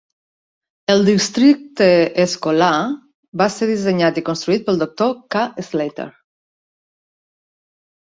[0.93, 1.89] El districte
[2.23, 2.71] escolar
[3.43, 5.47] va ser dissenyat i construït pel doctor K.
[5.71, 6.11] Slater.